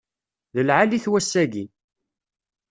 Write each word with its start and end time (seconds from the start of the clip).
D 0.55 0.57
lɛali-t 0.67 1.05
wass-aki. 1.11 1.65